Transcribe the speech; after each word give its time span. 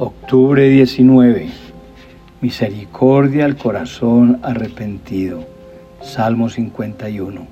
Octubre 0.00 0.68
19. 0.68 1.48
Misericordia 2.40 3.44
al 3.44 3.56
corazón 3.56 4.38
arrepentido. 4.44 5.44
Salmo 6.00 6.48
51. 6.48 7.44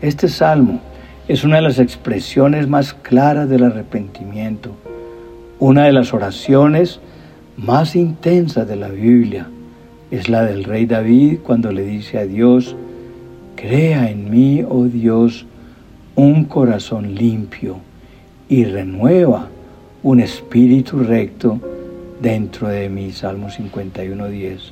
Este 0.00 0.28
salmo 0.28 0.78
es 1.26 1.42
una 1.42 1.56
de 1.56 1.62
las 1.62 1.80
expresiones 1.80 2.68
más 2.68 2.94
claras 2.94 3.48
del 3.48 3.64
arrepentimiento, 3.64 4.70
una 5.58 5.86
de 5.86 5.92
las 5.92 6.14
oraciones 6.14 7.00
más 7.56 7.96
intensas 7.96 8.68
de 8.68 8.76
la 8.76 8.90
Biblia. 8.90 9.48
Es 10.12 10.28
la 10.28 10.44
del 10.44 10.62
rey 10.62 10.86
David 10.86 11.40
cuando 11.42 11.72
le 11.72 11.82
dice 11.82 12.18
a 12.18 12.26
Dios, 12.26 12.76
Crea 13.56 14.08
en 14.08 14.30
mí, 14.30 14.62
oh 14.62 14.84
Dios, 14.84 15.44
un 16.14 16.44
corazón 16.44 17.16
limpio 17.16 17.78
y 18.48 18.62
renueva 18.62 19.48
un 20.02 20.20
espíritu 20.20 20.98
recto 21.00 21.60
dentro 22.20 22.68
de 22.68 22.88
mí. 22.88 23.12
Salmo 23.12 23.48
51.10. 23.48 24.70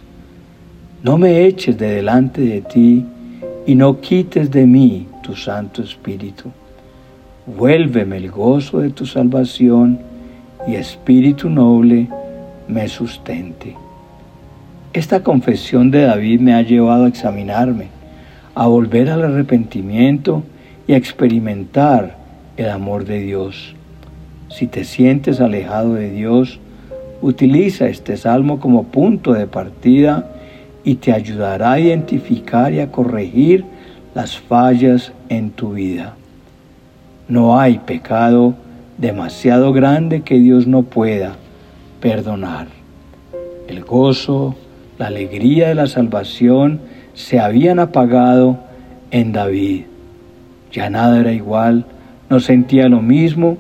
No 1.02 1.19
me 1.19 1.45
eches 1.47 1.77
de 1.79 1.91
delante 1.91 2.41
de 2.41 2.61
ti 2.62 3.05
y 3.66 3.75
no 3.75 4.01
quites 4.01 4.51
de 4.51 4.66
mí 4.66 5.07
tu 5.23 5.35
Santo 5.35 5.83
Espíritu. 5.83 6.51
Vuélveme 7.47 8.16
el 8.16 8.30
gozo 8.30 8.80
de 8.80 8.91
tu 8.91 9.07
salvación 9.07 10.01
y 10.66 10.75
espíritu 10.75 11.49
noble 11.49 12.09
me 12.69 12.88
sustente. 12.88 13.77
Esta 14.93 15.23
confesión 15.23 15.91
de 15.91 16.02
David 16.02 16.41
me 16.41 16.55
ha 16.55 16.63
llevado 16.63 17.05
a 17.05 17.09
examinarme, 17.09 17.88
a 18.55 18.66
volver 18.66 19.11
al 19.11 19.23
arrepentimiento 19.23 20.43
y 20.88 20.95
a 20.95 20.97
experimentar 20.97 22.16
el 22.57 22.71
amor 22.71 23.05
de 23.05 23.21
Dios. 23.21 23.74
Si 24.56 24.66
te 24.66 24.84
sientes 24.84 25.43
alejado 25.43 25.93
de 25.93 26.10
Dios, 26.10 26.60
utiliza 27.21 27.88
este 27.88 28.16
salmo 28.16 28.59
como 28.59 28.85
punto 28.85 29.35
de 29.35 29.46
partida 29.46 30.30
y 30.82 30.95
te 30.95 31.12
ayudará 31.12 31.73
a 31.73 31.79
identificar 31.79 32.73
y 32.73 32.80
a 32.80 32.90
corregir 32.90 33.66
las 34.15 34.38
fallas 34.38 35.12
en 35.29 35.51
tu 35.51 35.74
vida. 35.74 36.15
No 37.29 37.60
hay 37.60 37.80
pecado 37.80 38.54
demasiado 38.96 39.74
grande 39.74 40.23
que 40.23 40.38
Dios 40.38 40.66
no 40.66 40.84
pueda 40.84 41.37
perdonar. 42.01 42.68
El 43.68 43.84
gozo, 43.84 44.54
la 44.99 45.09
alegría 45.09 45.68
de 45.68 45.74
la 45.74 45.87
salvación 45.87 46.80
se 47.12 47.40
habían 47.40 47.79
apagado 47.79 48.57
en 49.10 49.32
David. 49.32 49.82
Ya 50.73 50.88
nada 50.88 51.21
era 51.21 51.32
igual, 51.32 51.84
no 52.30 52.40
sentía 52.40 52.88
lo 52.88 53.02
mismo 53.02 53.59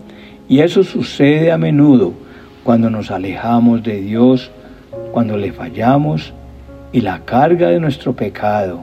y 0.48 0.60
eso 0.60 0.84
sucede 0.84 1.50
a 1.50 1.58
menudo 1.58 2.12
cuando 2.62 2.90
nos 2.90 3.10
alejamos 3.10 3.82
de 3.82 4.00
Dios, 4.00 4.50
cuando 5.12 5.36
le 5.36 5.52
fallamos 5.52 6.32
y 6.92 7.00
la 7.00 7.20
carga 7.24 7.68
de 7.68 7.80
nuestro 7.80 8.14
pecado, 8.14 8.80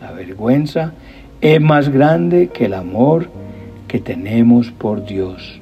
la 0.00 0.12
vergüenza, 0.12 0.92
es 1.40 1.60
más 1.60 1.88
grande 1.88 2.48
que 2.48 2.66
el 2.66 2.74
amor 2.74 3.28
que 3.88 4.00
tenemos 4.00 4.70
por 4.70 5.04
Dios. 5.04 5.60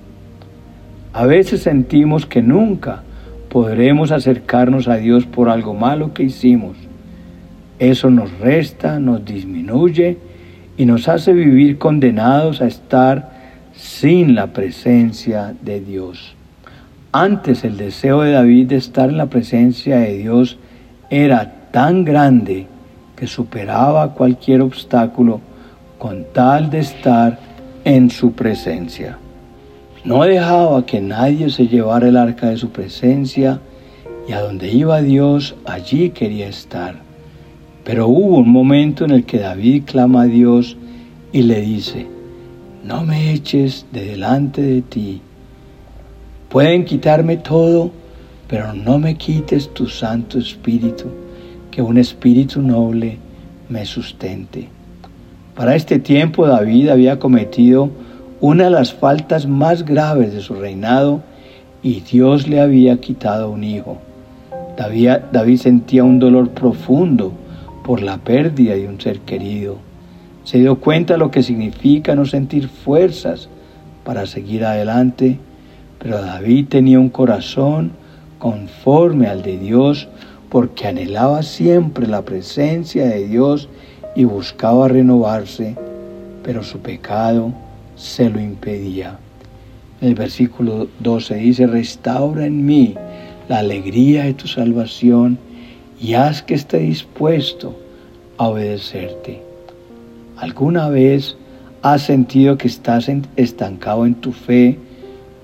A 1.12 1.27
veces 1.27 1.62
sentimos 1.62 2.25
que 2.25 2.41
nunca 2.41 3.03
podremos 3.48 4.12
acercarnos 4.12 4.89
a 4.89 4.97
Dios 4.97 5.27
por 5.27 5.50
algo 5.50 5.75
malo 5.75 6.14
que 6.14 6.23
hicimos. 6.23 6.77
Eso 7.78 8.11
nos 8.11 8.30
resta, 8.39 8.98
nos 8.98 9.25
disminuye 9.25 10.17
y 10.77 10.86
nos 10.86 11.08
hace 11.08 11.33
vivir 11.33 11.78
condenados 11.78 12.62
a 12.62 12.67
estar 12.67 13.31
sin 13.75 14.34
la 14.34 14.48
presencia 14.48 15.55
de 15.62 15.81
Dios. 15.81 16.34
Antes 17.12 17.65
el 17.65 17.77
deseo 17.77 18.23
de 18.23 18.33
David 18.33 18.69
de 18.69 18.77
estar 18.77 19.11
en 19.11 19.19
la 19.19 19.27
presencia 19.27 19.98
de 19.98 20.17
Dios 20.19 20.58
era 21.11 21.69
tan 21.70 22.05
grande 22.05 22.67
que 23.17 23.27
superaba 23.27 24.14
cualquier 24.14 24.63
obstáculo 24.63 25.41
con 25.98 26.24
tal 26.33 26.70
de 26.70 26.80
estar 26.80 27.39
en 27.85 28.11
su 28.11 28.33
presencia. 28.33 29.19
No 30.05 30.25
dejaba 30.25 30.85
que 30.85 31.01
nadie 31.01 31.51
se 31.51 31.69
llevara 31.69 32.08
el 32.08 32.17
arca 32.17 32.48
de 32.48 32.57
su 32.57 32.70
presencia 32.70 33.61
y 34.27 34.33
a 34.33 34.41
donde 34.41 34.73
iba 34.73 35.01
Dios, 35.01 35.55
allí 35.64 36.11
quería 36.11 36.48
estar. 36.48 36.96
Pero 37.85 38.08
hubo 38.08 38.39
un 38.39 38.51
momento 38.51 39.05
en 39.05 39.11
el 39.11 39.25
que 39.25 39.39
David 39.39 39.85
clama 39.86 40.23
a 40.23 40.27
Dios 40.27 40.77
y 41.33 41.42
le 41.42 41.61
dice, 41.61 42.07
no 42.85 43.05
me 43.05 43.33
eches 43.33 43.87
de 43.93 44.05
delante 44.05 44.61
de 44.61 44.83
ti. 44.83 45.20
Pueden 46.48 46.85
quitarme 46.85 47.37
todo, 47.37 47.93
pero 48.48 48.73
no 48.75 48.98
me 48.98 49.15
quites 49.15 49.73
tu 49.73 49.87
Santo 49.87 50.39
Espíritu, 50.39 51.07
que 51.70 51.81
un 51.81 51.97
espíritu 51.97 52.61
noble 52.61 53.19
me 53.69 53.87
sustente. 53.87 54.69
Para 55.55 55.77
este 55.77 55.98
tiempo 55.98 56.47
David 56.47 56.89
había 56.89 57.19
cometido 57.19 57.91
una 58.41 58.65
de 58.65 58.70
las 58.70 58.93
faltas 58.93 59.47
más 59.47 59.85
graves 59.85 60.33
de 60.33 60.41
su 60.41 60.55
reinado 60.55 61.23
y 61.83 62.01
Dios 62.01 62.49
le 62.49 62.61
había 62.61 63.01
quitado 63.01 63.51
un 63.51 63.63
hijo. 63.63 63.99
David, 64.77 65.11
David 65.31 65.59
sentía 65.59 66.03
un 66.03 66.19
dolor 66.19 66.51
profundo 66.51 67.33
por 67.85 68.03
la 68.03 68.19
pérdida 68.19 68.75
de 68.75 68.89
un 68.89 69.01
ser 69.01 69.20
querido 69.20 69.92
se 70.45 70.58
dio 70.58 70.77
cuenta 70.80 71.14
de 71.14 71.19
lo 71.19 71.30
que 71.30 71.42
significa 71.42 72.14
no 72.14 72.27
sentir 72.27 72.69
fuerzas 72.69 73.48
para 74.05 74.27
seguir 74.27 74.64
adelante, 74.64 75.39
pero 75.98 76.20
David 76.20 76.67
tenía 76.69 76.98
un 76.98 77.11
corazón 77.11 77.92
conforme 78.39 79.29
al 79.29 79.42
de 79.42 79.58
Dios 79.58 80.08
porque 80.48 80.89
anhelaba 80.89 81.42
siempre 81.42 82.07
la 82.07 82.23
presencia 82.23 83.07
de 83.07 83.29
Dios 83.29 83.69
y 84.17 84.25
buscaba 84.25 84.89
renovarse, 84.89 85.77
pero 86.42 86.63
su 86.63 86.81
pecado 86.81 87.52
se 87.97 88.29
lo 88.29 88.41
impedía. 88.41 89.19
el 90.01 90.17
versículo 90.17 90.89
12 90.98 91.36
dice, 91.36 91.67
restaura 91.69 92.45
en 92.45 92.67
mí 92.67 92.97
la 93.48 93.61
alegría 93.61 94.25
de 94.25 94.35
tu 94.35 94.48
salvación 94.48 95.39
y 96.01 96.14
haz 96.14 96.42
que 96.42 96.55
esté 96.55 96.79
dispuesto 96.79 97.77
a 98.36 98.48
obedecerte. 98.48 99.52
¿Alguna 100.42 100.89
vez 100.89 101.36
has 101.83 102.03
sentido 102.03 102.58
que 102.58 102.67
estás 102.67 103.08
estancado 103.36 104.07
en 104.07 104.17
tu 104.17 104.33
fe, 104.33 104.77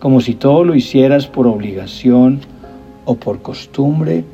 como 0.00 0.20
si 0.20 0.34
todo 0.34 0.64
lo 0.64 0.74
hicieras 0.74 1.28
por 1.28 1.46
obligación 1.46 2.40
o 3.04 3.14
por 3.14 3.40
costumbre? 3.40 4.24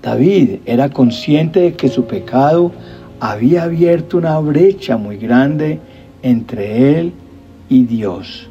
David 0.00 0.60
era 0.66 0.90
consciente 0.90 1.58
de 1.58 1.72
que 1.72 1.88
su 1.88 2.04
pecado 2.04 2.70
había 3.18 3.64
abierto 3.64 4.18
una 4.18 4.38
brecha 4.38 4.96
muy 4.96 5.16
grande 5.16 5.80
entre 6.22 7.00
él 7.00 7.12
y 7.68 7.82
Dios. 7.82 8.48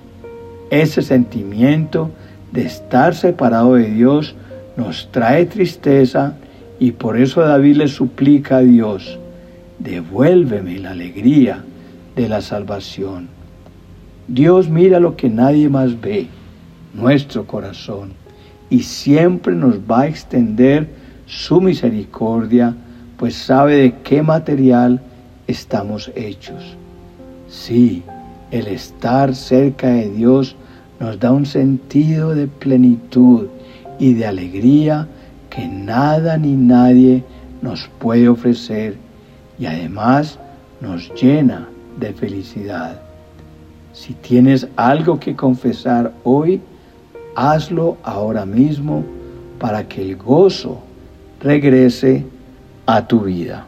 Ese 0.70 1.02
sentimiento 1.02 2.12
de 2.52 2.64
estar 2.64 3.16
separado 3.16 3.76
de 3.76 3.90
Dios 3.90 4.36
nos 4.76 5.08
trae 5.14 5.46
tristeza 5.46 6.36
y 6.78 6.92
por 6.92 7.18
eso 7.18 7.40
David 7.40 7.78
le 7.78 7.88
suplica 7.88 8.58
a 8.58 8.62
Dios, 8.64 9.18
devuélveme 9.84 10.78
la 10.80 10.92
alegría 10.92 11.64
de 12.16 12.30
la 12.30 12.42
salvación. 12.42 13.30
Dios 14.28 14.70
mira 14.70 15.00
lo 15.00 15.16
que 15.16 15.30
nadie 15.30 15.70
más 15.70 16.00
ve, 16.00 16.28
nuestro 16.94 17.48
corazón, 17.48 18.14
y 18.70 18.84
siempre 18.84 19.56
nos 19.56 19.80
va 19.80 20.02
a 20.02 20.08
extender 20.08 20.88
su 21.26 21.60
misericordia, 21.60 22.76
pues 23.18 23.36
sabe 23.36 23.76
de 23.76 23.96
qué 24.04 24.22
material 24.22 25.02
estamos 25.48 26.12
hechos. 26.16 26.78
Sí, 27.50 28.04
el 28.52 28.68
estar 28.68 29.34
cerca 29.36 29.88
de 29.88 30.10
Dios 30.10 30.56
nos 31.00 31.20
da 31.20 31.32
un 31.32 31.46
sentido 31.46 32.36
de 32.36 32.48
plenitud 32.48 33.48
y 34.00 34.14
de 34.14 34.26
alegría 34.26 35.08
que 35.50 35.68
nada 35.68 36.38
ni 36.38 36.54
nadie 36.54 37.24
nos 37.62 37.90
puede 38.00 38.30
ofrecer 38.30 38.96
y 39.60 39.66
además 39.66 40.38
nos 40.80 41.14
llena 41.14 41.68
de 42.00 42.14
felicidad. 42.14 43.00
Si 43.94 44.14
tienes 44.14 44.68
algo 44.76 45.20
que 45.20 45.36
confesar 45.36 46.14
hoy, 46.24 46.62
hazlo 47.36 47.98
ahora 48.04 48.46
mismo 48.46 49.04
para 49.60 49.88
que 49.88 50.02
el 50.02 50.16
gozo 50.16 50.80
regrese 51.42 52.26
a 52.86 53.06
tu 53.06 53.22
vida. 53.22 53.68